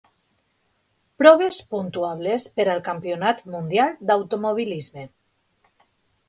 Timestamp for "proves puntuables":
1.21-2.47